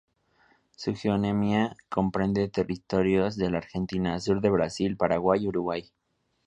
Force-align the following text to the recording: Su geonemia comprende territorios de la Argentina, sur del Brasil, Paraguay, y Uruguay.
Su 0.71 0.95
geonemia 0.95 1.75
comprende 1.87 2.49
territorios 2.49 3.35
de 3.35 3.51
la 3.51 3.59
Argentina, 3.59 4.19
sur 4.19 4.41
del 4.41 4.49
Brasil, 4.53 4.97
Paraguay, 4.97 5.43
y 5.43 5.47
Uruguay. 5.47 5.91